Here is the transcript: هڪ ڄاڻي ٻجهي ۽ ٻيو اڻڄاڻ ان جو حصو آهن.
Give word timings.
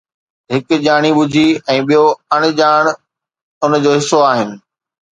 هڪ 0.53 0.67
ڄاڻي 0.85 1.11
ٻجهي 1.17 1.43
۽ 1.75 1.77
ٻيو 1.89 2.03
اڻڄاڻ 2.35 2.83
ان 3.65 3.71
جو 3.85 3.91
حصو 3.99 4.17
آهن. 4.35 4.49